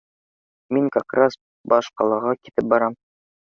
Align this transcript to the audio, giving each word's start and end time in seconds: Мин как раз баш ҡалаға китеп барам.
Мин 0.77 0.87
как 0.95 1.17
раз 1.19 1.37
баш 1.75 1.91
ҡалаға 2.03 2.35
китеп 2.41 2.69
барам. 2.75 3.01